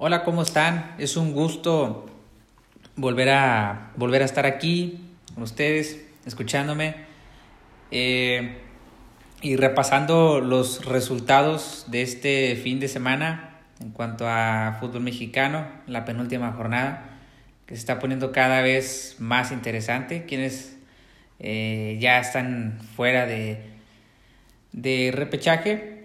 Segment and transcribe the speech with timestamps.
[0.00, 0.94] Hola, ¿cómo están?
[0.98, 2.06] Es un gusto
[2.94, 5.00] volver a, volver a estar aquí
[5.34, 6.94] con ustedes, escuchándome
[7.90, 8.58] eh,
[9.42, 16.04] y repasando los resultados de este fin de semana en cuanto a fútbol mexicano, la
[16.04, 17.18] penúltima jornada,
[17.66, 20.26] que se está poniendo cada vez más interesante.
[20.26, 20.78] Quienes
[21.40, 23.64] eh, ya están fuera de,
[24.70, 25.97] de repechaje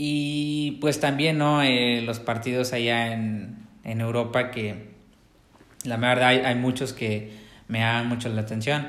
[0.00, 1.60] y pues también, ¿no?
[1.60, 4.90] Eh, los partidos allá en, en, Europa que
[5.82, 7.32] la verdad hay, hay, muchos que
[7.66, 8.86] me dan mucho la atención.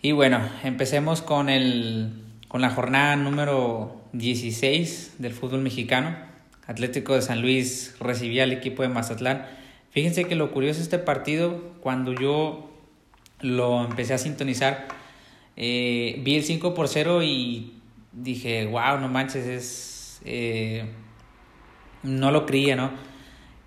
[0.00, 2.14] Y bueno, empecemos con, el,
[2.48, 6.16] con la jornada número 16 del fútbol mexicano.
[6.66, 9.44] Atlético de San Luis recibía al equipo de Mazatlán.
[9.90, 12.70] Fíjense que lo curioso de este partido, cuando yo
[13.40, 14.88] lo empecé a sintonizar,
[15.58, 17.74] eh, vi el 5 por 0 y
[18.14, 20.20] dije, wow, no manches, es...
[20.24, 20.84] Eh,
[22.02, 22.90] no lo creía, ¿no?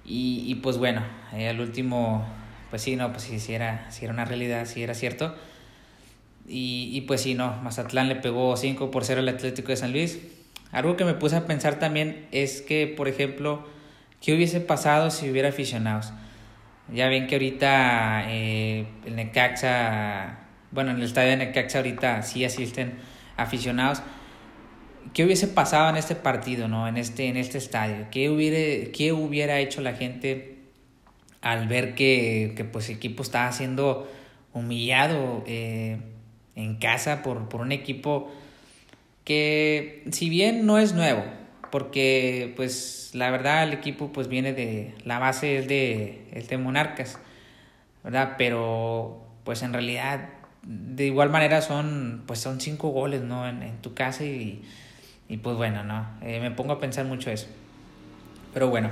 [0.06, 2.26] Y, y pues bueno, eh, al último,
[2.70, 5.36] pues sí, no, pues sí, sí era, sí era una realidad, sí era cierto.
[6.48, 9.92] Y, y pues sí, no, Mazatlán le pegó 5 por 0 al Atlético de San
[9.92, 10.20] Luis.
[10.72, 13.68] Algo que me puse a pensar también es que, por ejemplo,
[14.22, 16.14] ¿qué hubiese pasado si hubiera aficionados?
[16.94, 20.40] Ya ven que ahorita eh, el Necaxa,
[20.72, 22.94] bueno, en el estadio de Necaxa ahorita sí asisten
[23.36, 24.02] aficionados.
[25.14, 26.88] ¿Qué hubiese pasado en este partido, no?
[26.88, 28.08] En este, en este estadio.
[28.12, 30.58] ¿Qué hubiera, qué hubiera hecho la gente
[31.42, 34.10] al ver que, que pues el equipo estaba siendo
[34.54, 35.98] humillado eh,
[36.56, 38.32] en casa por, por un equipo
[39.24, 41.24] que si bien no es nuevo,
[41.72, 46.58] porque pues la verdad el equipo pues viene de la base es de el de
[46.58, 47.20] Monarcas,
[48.04, 48.36] ¿verdad?
[48.38, 50.30] Pero pues en realidad
[50.64, 53.48] de igual manera son pues son cinco goles, ¿no?
[53.48, 54.64] En, en tu casa y
[55.30, 57.48] y pues bueno, no, eh, me pongo a pensar mucho eso.
[58.54, 58.92] Pero bueno,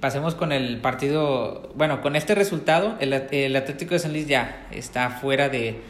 [0.00, 4.66] pasemos con el partido, bueno, con este resultado, el, el Atlético de San Luis ya
[4.70, 5.80] está fuera de,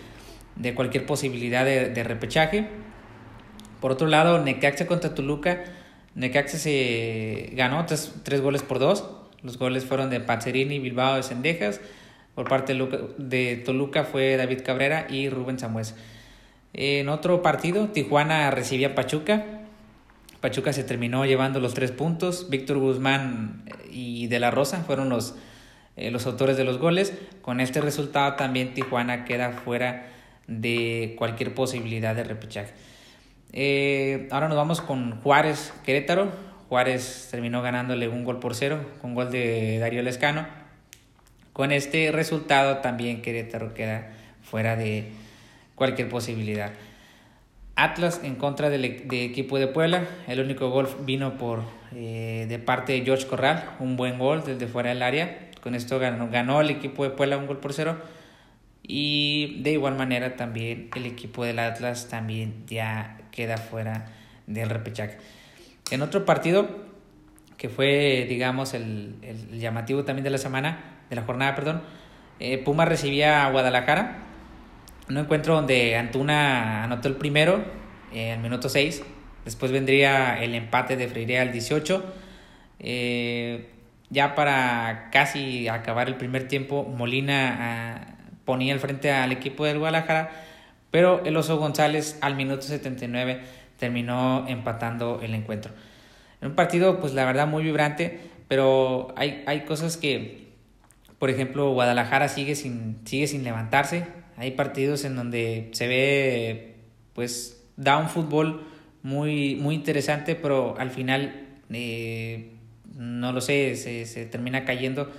[0.56, 2.68] de cualquier posibilidad de, de, repechaje.
[3.80, 5.64] Por otro lado, Necaxa contra Toluca,
[6.14, 9.04] Necaxa se ganó tres, tres goles por dos.
[9.42, 11.80] Los goles fueron de Pazzerini, Bilbao de Sendejas.
[12.34, 15.94] Por parte de, Luca, de Toluca fue David Cabrera y Rubén Samués.
[16.72, 19.44] En otro partido, Tijuana recibía Pachuca.
[20.40, 22.50] Pachuca se terminó llevando los tres puntos.
[22.50, 25.34] Víctor Guzmán y De La Rosa fueron los,
[25.96, 27.14] eh, los autores de los goles.
[27.42, 30.06] Con este resultado también Tijuana queda fuera
[30.46, 32.72] de cualquier posibilidad de repechaje.
[33.52, 36.30] Eh, ahora nos vamos con Juárez Querétaro.
[36.68, 40.46] Juárez terminó ganándole un gol por cero con gol de Darío Lescano.
[41.52, 45.10] Con este resultado también Querétaro queda fuera de
[45.74, 46.72] cualquier posibilidad.
[47.76, 50.06] Atlas en contra del de equipo de Puebla.
[50.26, 51.62] El único gol vino por
[51.94, 55.50] eh, de parte de George Corral, un buen gol desde fuera del área.
[55.62, 57.98] Con esto ganó, ganó el equipo de Puebla un gol por cero.
[58.82, 64.06] Y de igual manera también el equipo del Atlas también ya queda fuera
[64.46, 65.18] del repechaje.
[65.90, 66.68] En otro partido
[67.58, 70.78] que fue digamos el, el llamativo también de la semana,
[71.10, 71.82] de la jornada, perdón,
[72.38, 74.25] eh, Puma recibía a Guadalajara
[75.08, 77.64] un encuentro donde Antuna anotó el primero
[78.12, 79.02] eh, al minuto 6.
[79.44, 82.04] Después vendría el empate de Freire al 18.
[82.80, 83.70] Eh,
[84.10, 89.78] ya para casi acabar el primer tiempo, Molina ah, ponía el frente al equipo del
[89.78, 90.30] Guadalajara.
[90.90, 93.40] Pero el Oso González al minuto 79
[93.78, 95.72] terminó empatando el encuentro.
[96.40, 98.20] En un partido, pues la verdad, muy vibrante.
[98.48, 100.48] Pero hay, hay cosas que,
[101.18, 106.76] por ejemplo, Guadalajara sigue sin, sigue sin levantarse hay partidos en donde se ve,
[107.14, 108.66] pues, da un fútbol
[109.02, 112.52] muy, muy interesante, pero al final, eh,
[112.94, 115.10] no lo sé, se, se termina cayendo.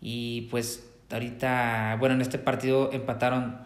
[0.00, 3.58] Y pues, ahorita, bueno, en este partido empataron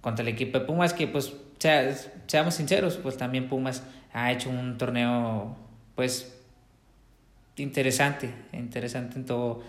[0.00, 1.94] contra el equipo de Pumas, que pues, sea,
[2.26, 3.82] seamos sinceros, pues también Pumas
[4.12, 5.56] ha hecho un torneo,
[5.94, 6.36] pues,
[7.56, 9.62] interesante, interesante en todo,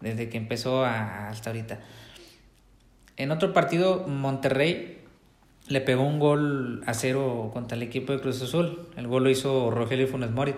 [0.00, 1.80] desde que empezó hasta ahorita.
[3.16, 4.98] En otro partido, Monterrey
[5.68, 8.88] le pegó un gol a cero contra el equipo de Cruz Azul.
[8.96, 10.54] El gol lo hizo Rogelio Funes Mori.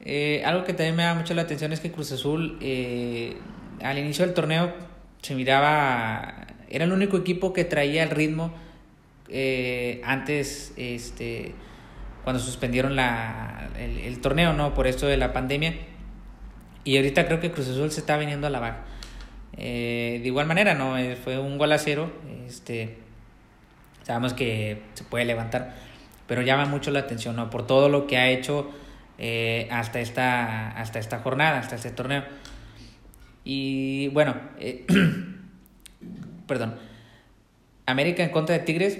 [0.00, 3.36] Eh, algo que también me da mucho la atención es que Cruz Azul eh,
[3.82, 4.72] al inicio del torneo
[5.20, 8.52] se miraba, era el único equipo que traía el ritmo
[9.28, 11.54] eh, antes, este,
[12.24, 14.74] cuando suspendieron la, el, el, torneo, ¿no?
[14.74, 15.74] Por esto de la pandemia.
[16.82, 18.84] Y ahorita creo que Cruz Azul se está viniendo a la baja.
[19.56, 22.10] Eh, de igual manera, no eh, fue un gol a cero.
[22.46, 22.96] Este,
[24.02, 25.74] sabemos que se puede levantar,
[26.26, 27.50] pero llama mucho la atención ¿no?
[27.50, 28.70] por todo lo que ha hecho
[29.18, 32.24] eh, hasta, esta, hasta esta jornada, hasta este torneo.
[33.44, 34.34] Y bueno,
[36.46, 36.76] perdón,
[37.86, 38.98] América en contra de Tigres,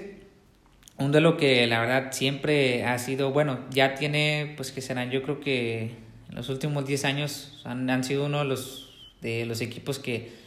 [0.97, 5.23] un duelo que la verdad siempre ha sido, bueno, ya tiene, pues que serán, yo
[5.23, 5.95] creo que
[6.29, 10.40] en los últimos 10 años han, han sido uno de los, de los equipos que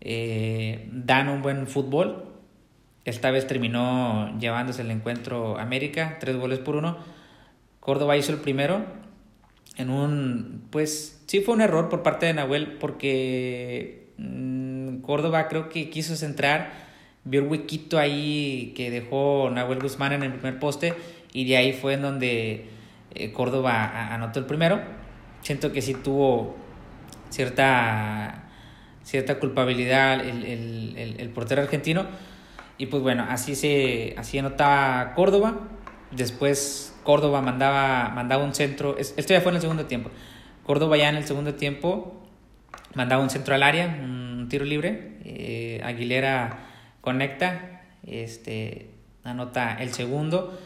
[0.00, 2.24] eh, dan un buen fútbol.
[3.04, 6.96] Esta vez terminó llevándose el encuentro América, tres goles por uno.
[7.80, 8.84] Córdoba hizo el primero
[9.76, 15.68] en un, pues sí fue un error por parte de Nahuel porque mm, Córdoba creo
[15.68, 16.72] que quiso centrar,
[17.24, 20.94] vio el huequito ahí que dejó Nahuel Guzmán en el primer poste
[21.32, 22.68] y de ahí fue en donde
[23.14, 24.80] eh, Córdoba anotó el primero.
[25.42, 26.56] Siento que sí tuvo
[27.30, 28.43] cierta,
[29.04, 32.06] cierta culpabilidad el, el, el, portero argentino.
[32.78, 35.60] Y pues bueno, así se así anotaba Córdoba.
[36.10, 38.96] Después Córdoba mandaba, mandaba un centro.
[38.98, 40.10] Esto ya fue en el segundo tiempo.
[40.64, 42.20] Córdoba ya en el segundo tiempo
[42.94, 45.18] mandaba un centro al área, un tiro libre.
[45.24, 46.66] Eh, Aguilera
[47.00, 48.90] conecta, este,
[49.22, 50.58] anota el segundo.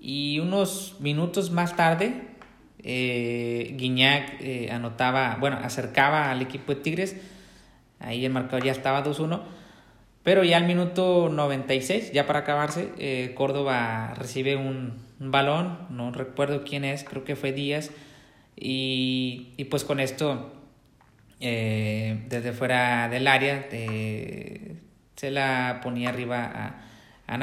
[0.00, 2.14] Y unos minutos más tarde,
[2.82, 7.16] eh, Guiñac eh, anotaba, bueno, acercaba al equipo de Tigres.
[8.00, 9.40] Ahí el marcador ya estaba 2-1.
[10.22, 16.64] Pero ya al minuto 96, ya para acabarse, eh, Córdoba recibe un, balón, no recuerdo
[16.64, 17.90] quién es, creo que fue Díaz.
[18.56, 20.52] Y, y pues con esto,
[21.40, 26.44] eh, desde fuera del área, se la ponía arriba
[27.26, 27.38] a, a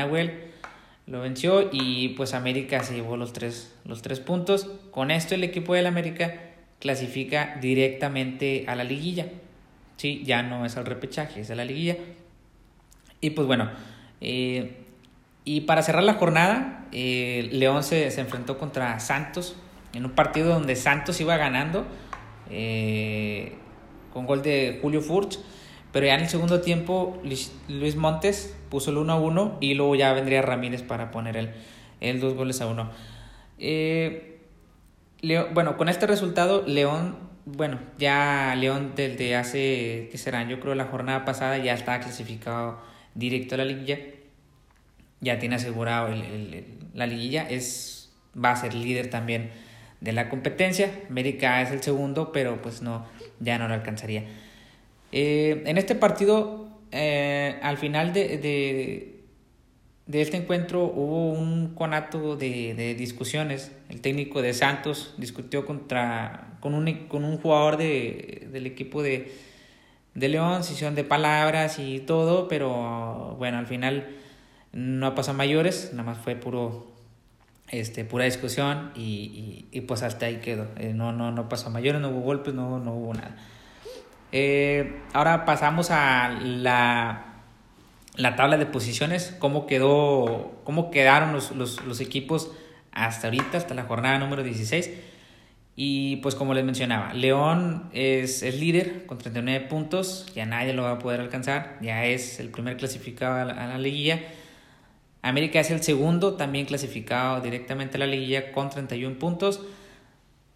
[1.08, 4.66] lo venció y pues América se llevó los tres, los tres puntos.
[4.92, 6.34] Con esto el equipo del América
[6.80, 9.28] clasifica directamente a la liguilla.
[9.98, 11.98] Sí, ya no es al repechaje, es a la liguilla.
[13.20, 13.70] Y pues bueno,
[14.22, 14.78] eh,
[15.44, 19.56] y para cerrar la jornada, eh, León se, se, enfrentó contra Santos
[19.94, 21.86] en un partido donde Santos iba ganando
[22.50, 23.56] eh,
[24.14, 25.40] con gol de Julio Furch.
[25.92, 29.96] Pero ya en el segundo tiempo, Luis Montes puso el 1 a 1 y luego
[29.96, 31.54] ya vendría Ramírez para poner el,
[32.02, 32.92] el dos goles a uno.
[33.58, 34.42] Eh,
[35.54, 37.16] bueno, con este resultado, León,
[37.56, 40.50] bueno, ya León desde hace, ¿qué serán?
[40.50, 42.80] Yo creo la jornada pasada ya está clasificado
[43.16, 44.00] directo a la liguilla.
[45.22, 49.52] Ya tiene asegurado el, la liguilla, es, va a ser líder también
[50.02, 50.92] de la competencia.
[51.10, 53.06] América es el segundo, pero pues no,
[53.40, 54.26] ya no lo alcanzaría.
[55.14, 59.17] Eh, en este partido, eh, al final de, de,
[60.08, 63.72] de, este encuentro hubo un conato de, de, discusiones.
[63.90, 69.34] El técnico de Santos discutió contra, con, un, con un jugador de, del equipo de,
[70.14, 74.08] de León, sesión de palabras y todo, pero bueno, al final
[74.74, 76.98] no pasó mayores, nada más fue puro
[77.70, 80.68] este, pura discusión y, y, y pues hasta ahí quedó.
[80.78, 83.36] Eh, no, no, no pasó mayores, no hubo golpes, no, no hubo nada.
[84.32, 87.27] Eh, ahora pasamos a la,
[88.18, 92.52] la, tabla de posiciones, cómo, quedó, cómo quedaron los, los, los, equipos
[92.92, 94.92] hasta ahorita, hasta la jornada número 16.
[95.80, 100.82] Y pues como les mencionaba, León es, es líder con 39 puntos, ya nadie lo
[100.82, 104.20] va a poder alcanzar, ya es el primer clasificado a la, liguilla.
[105.22, 109.62] América es el segundo, también clasificado directamente a la liguilla con 31 puntos.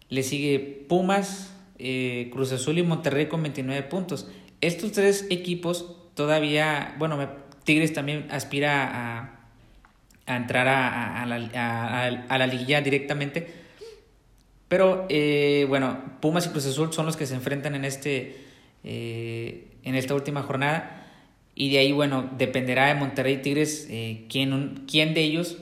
[0.08, 4.28] Le sigue Pumas eh, Cruz Azul y Monterrey con 29 puntos.
[4.60, 7.16] Estos tres equipos todavía, bueno,
[7.64, 9.28] Tigres también aspira
[10.26, 13.62] a, entrar a, la, liguilla directamente.
[14.68, 18.36] Pero eh, bueno, Pumas y Cruz Azul son los que se enfrentan en, este,
[18.84, 21.06] eh, en esta última jornada.
[21.54, 25.58] Y de ahí, bueno, dependerá de Monterrey y Tigres eh, quién, quién de ellos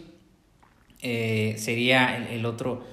[1.02, 2.84] eh, sería el, el otro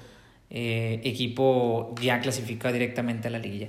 [0.49, 3.67] equipo ya clasificado directamente a la liguilla.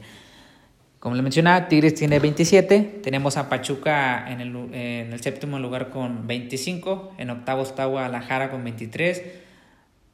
[1.00, 5.90] Como le mencionaba, Tigres tiene 27, tenemos a Pachuca en el, en el séptimo lugar
[5.90, 9.23] con 25, en octavo está Guadalajara con 23,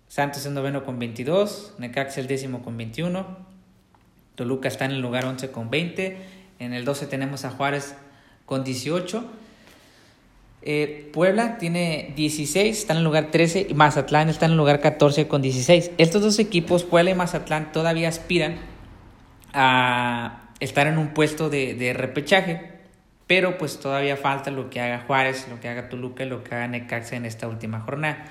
[0.09, 3.27] Santos en noveno con 22, Necaxa el décimo con 21,
[4.35, 6.19] Toluca está en el lugar 11 con 20,
[6.59, 7.95] en el 12 tenemos a Juárez
[8.45, 9.25] con 18,
[10.67, 14.81] eh, Puebla tiene 16, está en el lugar 13 y Mazatlán está en el lugar
[14.81, 15.93] 14 con 16.
[15.99, 18.57] Estos dos equipos, Puebla y Mazatlán, todavía aspiran
[19.53, 22.73] a estar en un puesto de, de repechaje,
[23.27, 26.69] pero pues todavía falta lo que haga Juárez, lo que haga Toluca lo que haga
[26.69, 28.25] Necaxa en esta última jornada.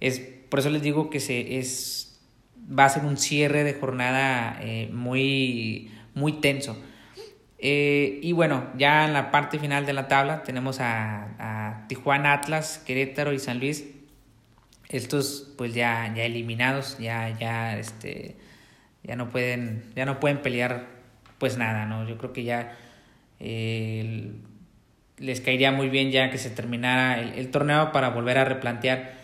[0.00, 2.20] Es, por eso les digo que se, es,
[2.56, 6.80] va a ser un cierre de jornada eh, muy, muy tenso.
[7.58, 12.34] Eh, y bueno, ya en la parte final de la tabla tenemos a, a, Tijuana,
[12.34, 13.84] Atlas, Querétaro y San Luis
[14.88, 18.36] estos pues ya, ya eliminados, ya, ya, este,
[19.02, 20.95] ya no pueden, ya no pueden pelear
[21.38, 22.06] pues nada, ¿no?
[22.08, 22.76] Yo creo que ya
[23.40, 24.32] eh,
[25.18, 29.14] les caería muy bien ya que se terminara el, torneo para volver a replantear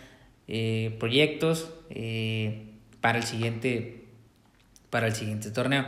[0.47, 2.67] eh, proyectos eh,
[3.01, 4.05] para el siguiente
[4.89, 5.85] para el siguiente torneo.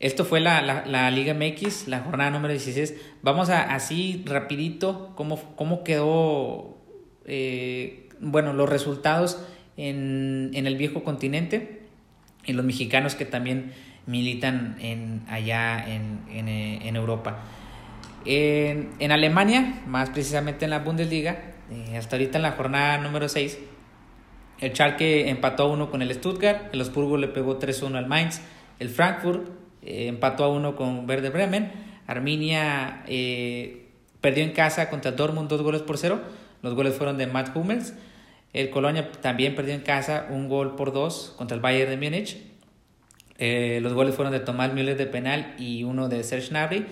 [0.00, 2.94] Esto fue la, la, Liga MX, la jornada número 16.
[3.22, 6.78] Vamos a así rapidito cómo, cómo quedó,
[8.18, 9.46] bueno, los resultados
[9.76, 11.82] en, en el viejo continente
[12.46, 13.72] y los mexicanos que también
[14.10, 17.38] militan en, allá en, en, en Europa.
[18.24, 23.28] En, en, Alemania, más precisamente en la Bundesliga, eh, hasta ahorita en la jornada número
[23.28, 23.58] 6,
[24.60, 28.42] el Schalke empató a 1 con el Stuttgart, el Osburgo le pegó 3-1 al Mainz,
[28.78, 29.48] el Frankfurt
[29.82, 31.72] eh, empató a 1 con Verde Bremen,
[32.06, 33.88] Arminia eh,
[34.20, 36.20] perdió en casa contra Dortmund 2 goles por 0,
[36.62, 37.94] los goles fueron de Matt Hummels,
[38.52, 42.49] el Colonia también perdió en casa un gol por 2 contra el Bayern de Múnich,
[43.40, 46.86] los goles fueron de Tomás Müller de penal y uno de Serge Gnabry,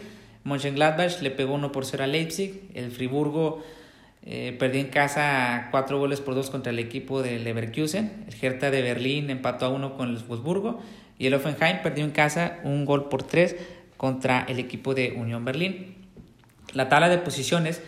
[0.44, 2.62] Mönchengladbach le pegó 1 por 0 a Leipzig.
[2.74, 3.62] El Friburgo
[4.24, 8.24] eh, perdió en casa 4 goles por 2 contra el equipo de Leverkusen.
[8.26, 10.80] El Hertha de Berlín empató a 1 con el Wolfsburgo.
[11.18, 13.56] Y el Offenheim perdió en casa un gol por 3
[13.96, 15.94] contra el equipo de Unión Berlín.
[16.72, 17.82] La tabla de posiciones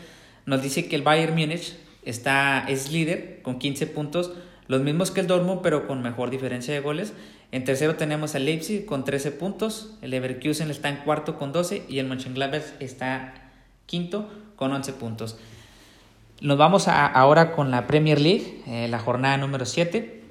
[0.46, 4.32] nos dice que el Bayern Múnich está, es líder con 15 puntos,
[4.66, 7.12] los mismos que el Dortmund, pero con mejor diferencia de goles.
[7.52, 11.84] En tercero tenemos al Leipzig con 13 puntos, el Leverkusen está en cuarto con 12
[11.88, 13.34] y el Mönchengladbach está
[13.86, 15.36] quinto con 11 puntos.
[16.40, 20.22] Nos vamos a, ahora con la Premier League, eh, la jornada número 7.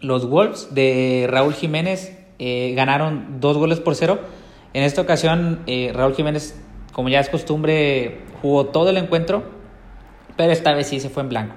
[0.00, 4.20] Los Wolves de Raúl Jiménez eh, ganaron dos goles por cero.
[4.74, 6.60] En esta ocasión, eh, Raúl Jiménez,
[6.92, 9.44] como ya es costumbre, jugó todo el encuentro,
[10.36, 11.54] pero esta vez sí se fue en blanco.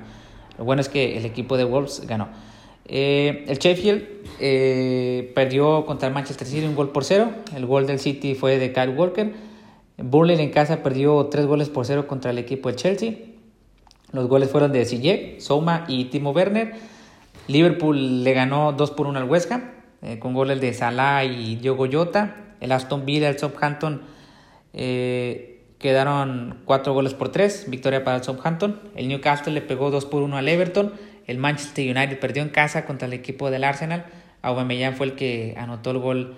[0.58, 2.30] Lo bueno es que el equipo de Wolves ganó.
[2.86, 4.04] Eh, el Sheffield
[4.40, 7.30] eh, perdió contra el Manchester City un gol por cero.
[7.56, 9.32] El gol del City fue de Kyle Walker.
[9.98, 13.14] Burnley en casa perdió tres goles por cero contra el equipo del Chelsea.
[14.12, 16.74] Los goles fueron de Sijek, Souma y Timo Werner.
[17.48, 19.72] Liverpool le ganó 2 por 1 al West Ham
[20.02, 22.36] eh, con goles de Salah y Diogo Jota.
[22.60, 24.02] El Aston Villa, el Southampton
[24.74, 27.66] quedaron 4 goles por 3.
[27.70, 28.80] Victoria para el Southampton.
[28.96, 30.94] El Newcastle le pegó 2 por 1 al Everton.
[31.32, 34.06] El Manchester United perdió en casa contra el equipo del Arsenal.
[34.42, 36.36] Aubameyang fue el que anotó el gol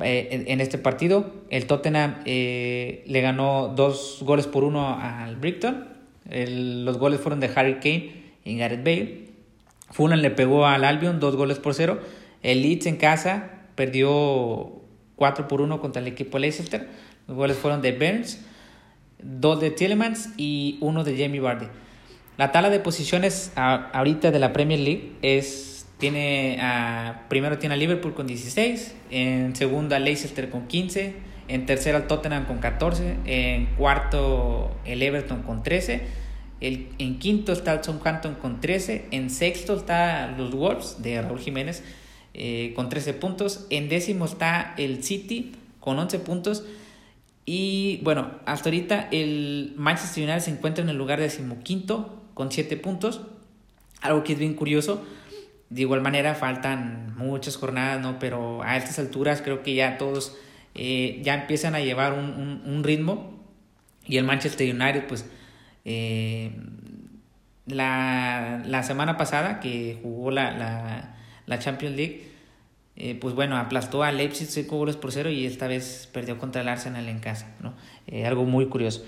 [0.00, 1.34] eh, en, este partido.
[1.50, 5.86] El Tottenham eh, le ganó dos goles por uno al Brighton.
[6.30, 8.12] los goles fueron de Harry Kane
[8.44, 9.26] y Gareth Bale.
[9.90, 12.00] Fulham le pegó al Albion dos goles por cero.
[12.42, 14.80] El Leeds en casa perdió
[15.16, 16.88] 4 por 1 contra el equipo Leicester.
[17.28, 18.40] Los goles fueron de Burns,
[19.18, 21.66] dos de Tillemans y uno de Jamie Vardy.
[22.38, 26.60] La tabla de posiciones ahorita de la Premier League es tiene
[27.28, 31.14] primero tiene a Liverpool con 16, en segundo a Leicester con 15,
[31.48, 36.02] en tercero al Tottenham con 14, en cuarto el Everton con 13,
[36.60, 41.38] el, en quinto está el Southampton con 13, en sexto está los Wolves de Raúl
[41.38, 41.82] Jiménez
[42.34, 46.64] eh, con 13 puntos, en décimo está el City con 11 puntos.
[47.48, 52.76] Y bueno, hasta ahorita el Manchester United se encuentra en el lugar decimoquinto con 7
[52.76, 53.22] puntos.
[54.02, 55.02] Algo que es bien curioso.
[55.70, 58.18] De igual manera faltan muchas jornadas, ¿no?
[58.18, 60.36] Pero a estas alturas creo que ya todos
[60.74, 63.40] eh, ya empiezan a llevar un, un, ritmo.
[64.06, 65.24] Y el Manchester United, pues,
[65.86, 66.52] eh,
[67.64, 71.16] la, la, semana pasada que jugó la, la,
[71.46, 72.28] la Champions League,
[72.96, 76.60] eh, pues bueno, aplastó a Leipzig 5 goles por 0 y esta vez perdió contra
[76.60, 77.72] el Arsenal en casa, ¿no?
[78.26, 79.06] algo muy curioso.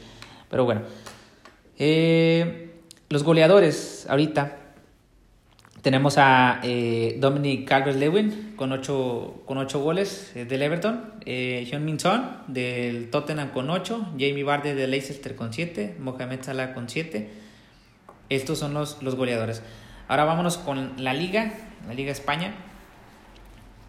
[0.48, 0.80] Pero bueno,
[3.10, 4.58] los goleadores, ahorita
[5.82, 11.84] tenemos a eh, Dominic Calvert-Lewin con 8 con ocho goles eh, del Everton, eh, John
[11.84, 11.98] Min
[12.48, 17.30] del Tottenham con 8, Jamie Vardy del Leicester con 7, Mohamed Salah con 7.
[18.28, 19.62] Estos son los, los goleadores.
[20.08, 21.54] Ahora vámonos con la Liga,
[21.86, 22.54] la Liga España.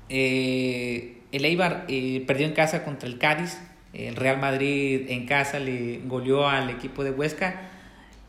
[0.07, 1.87] el Eibar
[2.25, 3.57] perdió en casa contra el Cádiz.
[3.91, 7.78] El Real Madrid en casa le goleó al equipo de Huesca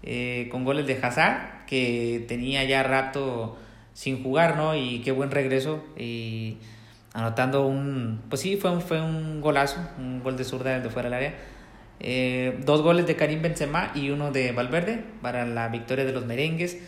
[0.03, 3.57] eh, con goles de Hazard, que tenía ya rato
[3.93, 4.75] sin jugar, ¿no?
[4.75, 5.85] Y qué buen regreso.
[5.97, 6.57] Y
[7.13, 8.23] anotando un.
[8.29, 11.35] Pues sí, fue un, fue un golazo, un gol de zurda desde fuera del área.
[12.03, 16.25] Eh, dos goles de Karim Benzema y uno de Valverde para la victoria de los
[16.25, 16.79] merengues.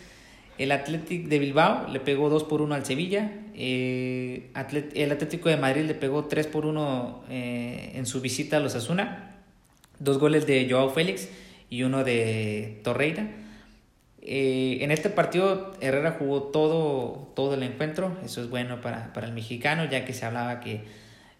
[0.57, 3.31] El Athletic de Bilbao le pegó 2 por 1 al Sevilla.
[3.55, 4.51] Eh,
[4.95, 9.35] el Atlético de Madrid le pegó 3 por 1 en su visita a los Asuna.
[9.99, 11.27] Dos goles de Joao Félix
[11.69, 13.27] y uno de Torreira.
[14.21, 19.27] Eh, en este partido Herrera jugó todo, todo el encuentro, eso es bueno para, para
[19.27, 20.85] el mexicano, ya que se hablaba que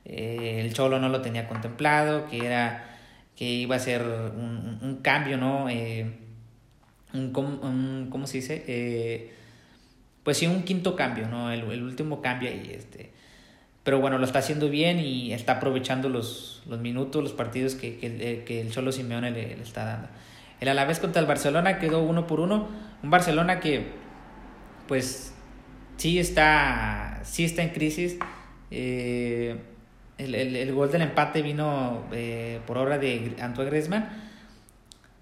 [0.06, 2.90] eh, el Cholo no lo tenía contemplado, que era
[3.36, 5.70] que iba a ser un, un, cambio, ¿no?
[5.70, 6.06] Eh,
[7.14, 8.64] un, ¿Cómo se dice?
[8.68, 9.34] Eh,
[10.24, 11.52] pues sí, un quinto cambio, ¿no?
[11.52, 13.13] El, el, último cambio y este...
[13.84, 17.98] Pero bueno, lo está haciendo bien y está aprovechando los, los minutos, los partidos que,
[17.98, 20.08] que, que el Cholo Simeone le, le, está dando.
[20.62, 22.70] El Alavés contra el Barcelona quedó uno por uno.
[23.04, 23.88] Un Barcelona que,
[24.88, 25.34] pues,
[25.98, 28.18] sí está, sí está en crisis.
[28.72, 29.58] Eh,
[30.18, 34.10] el, el, el, gol del empate vino eh, por obra de Antoine Griezmann.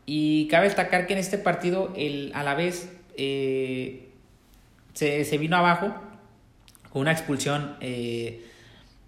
[0.06, 4.10] Y cabe destacar que en este partido el Alavés eh,
[4.94, 5.94] se, se, vino abajo
[6.90, 8.46] con una expulsión eh,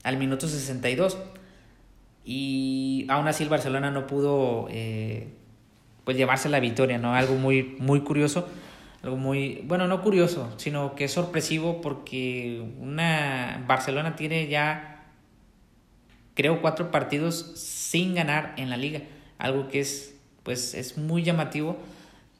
[0.03, 1.17] al minuto 62.
[2.25, 5.33] Y aún así el Barcelona no pudo eh,
[6.03, 7.15] pues llevarse la victoria, ¿no?
[7.15, 8.47] Algo muy, muy curioso.
[9.01, 14.93] Algo muy, bueno, no curioso, sino que es sorpresivo porque una Barcelona tiene ya
[16.35, 19.01] creo, cuatro partidos sin ganar en la liga.
[19.37, 21.77] Algo que es, pues, es muy llamativo.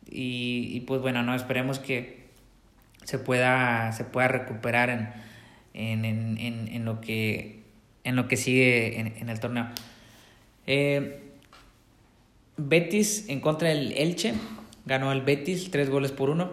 [0.10, 2.28] Y, pues bueno, no esperemos que
[3.04, 5.10] se pueda, se pueda recuperar en,
[5.74, 7.64] en, en, en, lo, que,
[8.04, 9.68] en lo que sigue en, en el torneo.
[10.68, 11.20] Eh,
[12.58, 14.34] Betis en contra del Elche.
[14.86, 16.52] Ganó el Betis tres goles por uno.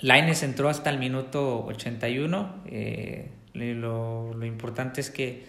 [0.00, 2.62] Laines entró hasta el minuto 81.
[2.66, 5.44] Eh, lo, lo importante es que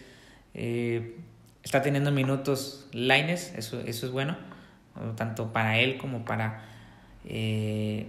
[0.53, 1.17] eh,
[1.63, 4.37] está teniendo minutos Laines, eso, eso es bueno,
[5.15, 6.63] tanto para él como para
[7.25, 8.07] eh,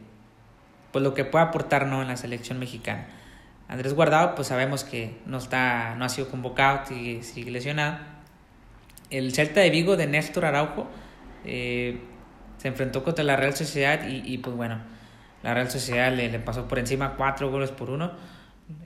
[0.93, 2.03] pues lo que pueda aportar ¿no?
[2.03, 3.09] en la selección mexicana.
[3.69, 7.99] Andrés Guardado, pues sabemos que no, está, no ha sido convocado, sigue, sigue lesionado.
[9.11, 10.89] El Celta de Vigo de Néstor Araujo
[11.45, 11.99] eh,
[12.59, 14.79] se enfrentó contra la Real Sociedad y, y pues bueno,
[15.43, 18.13] la Real Sociedad le, le, pasó por encima cuatro goles por uno.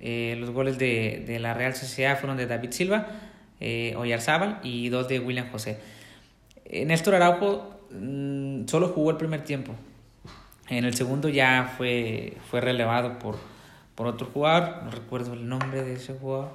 [0.00, 3.06] Eh, los goles de, de, la Real Sociedad fueron de David Silva,
[3.60, 5.78] eh, Oyarzábal y dos de William José.
[6.66, 9.74] Eh, Néstor Araujo mmm, solo jugó el primer tiempo.
[10.68, 13.38] En el segundo ya fue, fue relevado por,
[14.00, 16.52] por otro jugador, no recuerdo el nombre de ese jugador,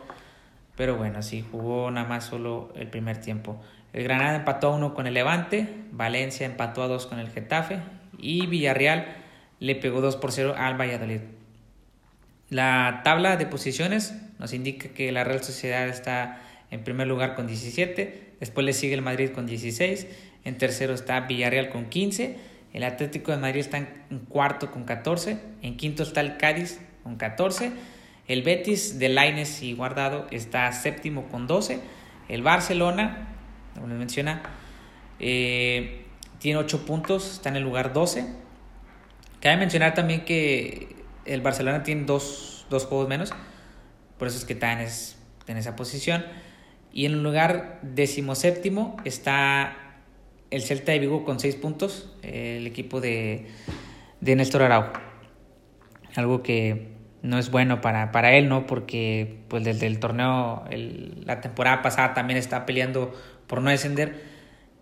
[0.76, 3.62] pero bueno, sí, jugó nada más solo el primer tiempo.
[3.94, 7.82] El Granada empató a uno con el Levante, Valencia empató a dos con el Getafe
[8.18, 9.18] y Villarreal
[9.60, 11.20] le pegó 2 por 0 al Valladolid.
[12.50, 17.46] La tabla de posiciones nos indica que la Real Sociedad está en primer lugar con
[17.46, 20.08] 17, después le sigue el Madrid con 16,
[20.46, 22.40] en tercero está Villarreal con 15,
[22.74, 23.88] el Atlético de Madrid está en
[24.30, 27.72] cuarto con 14, en quinto está el Cádiz con 14,
[28.28, 31.80] el Betis de Laines y Guardado está séptimo con 12,
[32.30, 33.28] el Barcelona,
[33.76, 34.42] como les menciona,
[35.20, 36.08] eh,
[36.40, 38.26] tiene 8 puntos, está en el lugar 12.
[39.40, 43.32] Cabe mencionar también que el Barcelona tiene dos, dos juegos menos,
[44.18, 46.26] por eso es que está en, es, en esa posición.
[46.92, 49.78] Y en el lugar decimoséptimo está
[50.50, 53.46] el Celta de Vigo con seis puntos, el equipo de,
[54.22, 54.94] de Néstor Araujo.
[56.16, 56.95] Algo que
[57.26, 58.68] no es bueno para, para él, ¿no?
[58.68, 63.14] Porque pues desde el torneo, el, la temporada pasada también está peleando
[63.48, 64.22] por no descender.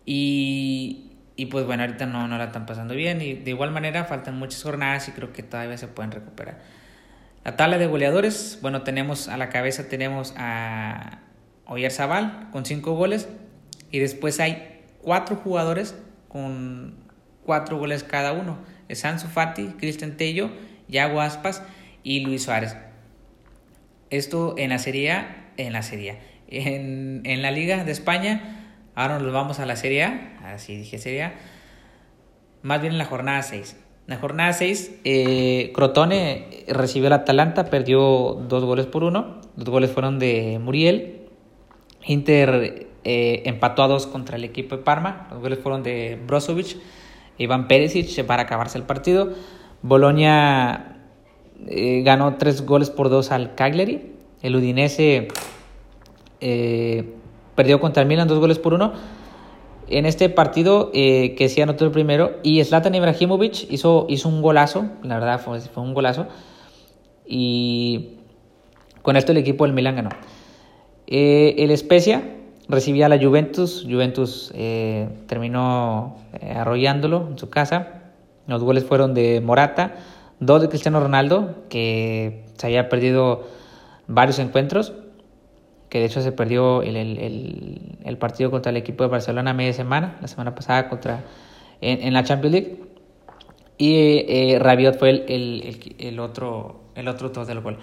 [0.06, 3.22] Y, y pues bueno, ahorita no, no la están pasando bien.
[3.22, 6.60] Y de igual manera faltan muchas jornadas y creo que todavía se pueden recuperar.
[7.46, 11.20] La tabla de goleadores, bueno, tenemos a la cabeza, tenemos a
[11.66, 13.30] Oyarzabal con 5 goles
[13.90, 15.96] y después hay cuatro jugadores
[16.28, 16.96] con
[17.46, 18.58] 4 goles cada uno.
[18.90, 20.52] Es Ansu Fati, Cristian Tello,
[20.90, 21.64] Yago Aspas
[22.04, 22.78] y Luis Suárez.
[24.10, 29.20] Esto en la Serie A, en la Serie En, en la Liga de España, ahora
[29.20, 31.34] nos vamos a la Serie A, así dije Serie A,
[32.62, 33.78] más bien en la jornada 6.
[34.08, 39.42] En la jornada 6, eh, Crotone recibió al Atalanta, perdió dos goles por uno.
[39.56, 41.24] Los goles fueron de Muriel
[42.06, 45.28] Inter eh, empató a dos contra el equipo de Parma.
[45.32, 46.78] Los goles fueron de Brozovic,
[47.38, 49.34] Iván Perisic para acabarse el partido.
[49.82, 50.93] Bolonia
[51.68, 54.12] eh, ganó tres goles por dos al Cagliari.
[54.42, 55.30] El Udinese
[56.42, 57.14] eh,
[57.56, 58.94] perdió contra el Milan dos goles por uno.
[59.88, 64.42] En este partido eh, que sí anotó el primero y Zlatan Ibrahimovic hizo, hizo un
[64.42, 66.28] golazo, la verdad fue, fue un golazo.
[67.26, 68.18] Y
[69.02, 70.10] con esto el equipo del Milan ganó.
[71.06, 72.24] El Especia
[72.68, 73.86] recibía a la Juventus.
[73.90, 74.52] Juventus
[75.28, 76.18] terminó
[76.56, 78.04] arrollándolo en su casa.
[78.48, 79.96] Los goles fueron de Morata,
[80.40, 83.44] dos de Cristiano Ronaldo, que se había perdido
[84.08, 84.94] varios encuentros,
[85.90, 89.74] que de hecho se perdió el, el, el partido contra el equipo de Barcelona media
[89.74, 91.24] semana, la semana pasada contra
[91.82, 92.78] en, en la Champions League.
[93.78, 93.96] Y
[94.28, 97.78] eh, fue el, otro, el otro del gol.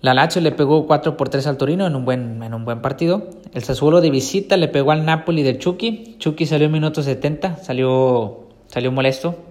[0.00, 2.80] La Lazio le pegó 4 por 3 al Torino en un buen, en un buen
[2.80, 3.28] partido.
[3.52, 6.16] El Sassuolo de visita le pegó al Napoli de Chucky.
[6.18, 9.49] Chucky salió en minuto 70, salió, salió molesto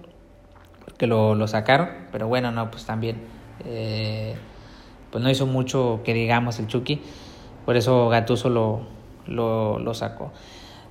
[1.00, 1.88] porque lo, lo sacaron.
[2.12, 3.16] Pero bueno, no, pues también.
[3.64, 4.34] Eh,
[5.10, 7.00] pues no hizo mucho que digamos el Chucky.
[7.64, 8.82] Por eso Gattuso lo,
[9.26, 10.30] lo, lo sacó.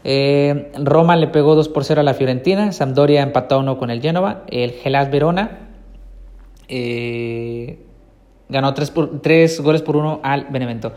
[0.04, 2.72] Eh, Roma le pegó 2 por 0 a la Fiorentina.
[2.72, 4.46] Sampdoria empató 1 con el Génova.
[4.50, 5.70] El Gelas Verona.
[6.68, 7.78] Eh,
[8.50, 10.92] ganó 3, por, 3 goles por 1 al Benevento.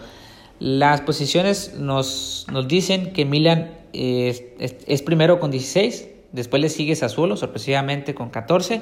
[0.58, 6.68] Las posiciones nos, nos dicen que Milan es, es, es, primero con 16, después le
[6.68, 8.80] sigue Sassuolo sorpresivamente con 14,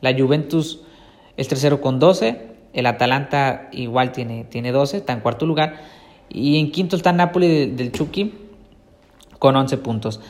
[0.00, 0.82] la Juventus
[1.36, 5.80] es tercero con 12, el Atalanta igual tiene, tiene 12, está en cuarto lugar,
[6.28, 8.34] y en quinto está Napoli del, del Chucky
[9.38, 10.20] con 11 puntos.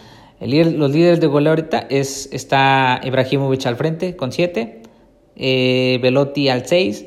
[0.41, 4.83] Los líderes de goleo ahorita es, está Ibrahimovic al frente con 7,
[5.37, 7.07] eh, Velotti al 6,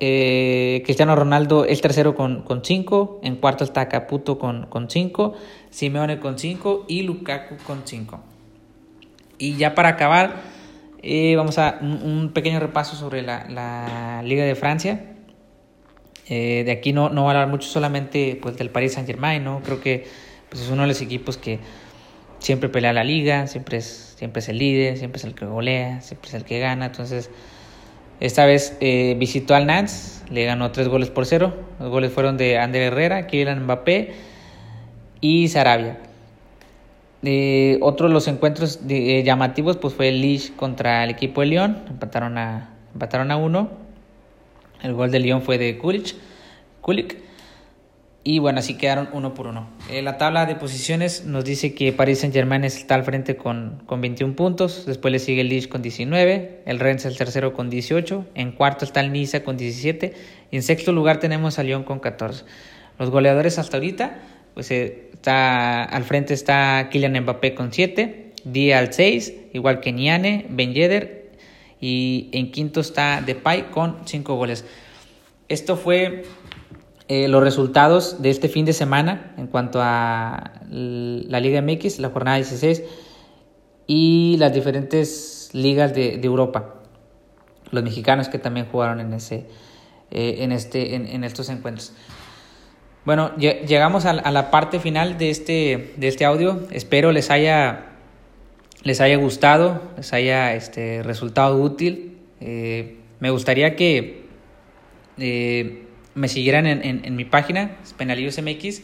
[0.00, 3.20] eh, Cristiano Ronaldo el tercero con 5.
[3.22, 5.34] En cuarto está Caputo con 5.
[5.74, 6.84] Simeone con 5.
[6.86, 8.20] Y Lukaku con 5.
[9.38, 10.36] Y ya para acabar,
[11.02, 15.04] eh, vamos a un, pequeño repaso sobre la, la Liga de Francia.
[16.28, 19.42] Eh, de aquí no, no va a hablar mucho solamente pues, del Paris Saint Germain.
[19.42, 19.62] ¿no?
[19.64, 20.06] Creo que
[20.48, 21.58] pues, es uno de los equipos que
[22.38, 26.00] siempre pelea la liga, siempre es, siempre es el líder, siempre es el que golea,
[26.02, 26.86] siempre es el que gana.
[26.86, 27.30] Entonces
[28.20, 31.52] esta vez eh, visitó al Nantes, le ganó tres goles por cero.
[31.80, 34.33] Los goles fueron de Ander Herrera, Kylian Mbappé
[35.24, 35.96] y Sarabia.
[37.22, 41.40] Eh, otro de los encuentros de, eh, llamativos pues fue el Lille contra el equipo
[41.40, 43.70] de Lyon, empataron a, empataron a uno.
[44.82, 46.14] El gol de Lyon fue de Kulic.
[46.82, 47.16] Kulik.
[48.22, 49.66] Y bueno, así quedaron uno por uno.
[49.90, 53.82] Eh, la tabla de posiciones nos dice que Paris Saint Germain está al frente con,
[53.86, 54.84] con 21 puntos.
[54.84, 56.64] Después le sigue el Lille con 19.
[56.66, 58.26] El Rennes el tercero con 18.
[58.34, 60.12] En cuarto está el Niza con 17.
[60.50, 62.44] Y en sexto lugar tenemos a Lyon con 14.
[62.98, 64.18] Los goleadores hasta ahorita,
[64.54, 68.32] pues eh, está, al frente está Kylian Mbappé con 7.
[68.44, 69.34] Díaz al 6.
[69.52, 71.32] Igual que Niane, Ben Yedder.
[71.80, 74.64] Y en quinto está Depay con 5 goles.
[75.48, 76.24] Esto fue
[77.08, 82.08] eh, los resultados de este fin de semana en cuanto a la Liga MX, la
[82.08, 82.82] jornada 16
[83.86, 86.76] y las diferentes ligas de, de Europa.
[87.70, 89.46] Los mexicanos que también jugaron en, ese,
[90.10, 91.92] eh, en, este, en, en, estos encuentros.
[93.04, 96.66] Bueno, llegamos a, la parte final de este, de este audio.
[96.70, 97.84] Espero les haya,
[98.82, 102.16] les haya gustado, les haya este, resultado útil.
[102.40, 104.24] Eh, me gustaría que
[105.18, 105.82] eh,
[106.14, 108.80] me siguieran en, en, mi página, Penalillos MX.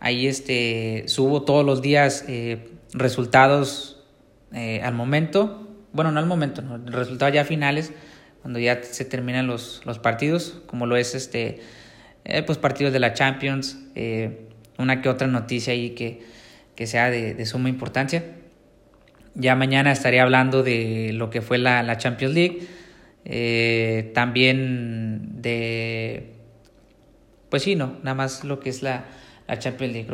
[0.00, 4.02] Ahí este, subo todos los días eh, resultados
[4.50, 5.68] al momento.
[5.92, 7.92] Bueno, no al momento, no, resultados ya finales,
[8.40, 11.60] cuando ya se terminan los, los partidos, como lo es este,
[12.24, 14.46] eh, pues partidos de la Champions, eh,
[14.78, 16.22] una que otra noticia ahí que,
[16.74, 18.24] que sea de, de, suma importancia.
[19.34, 22.58] Ya mañana estaré hablando de lo que fue la, la Champions League,
[23.24, 26.34] eh, también de
[27.50, 29.04] pues sí, no, nada más lo que es la,
[29.48, 30.08] la Champions League.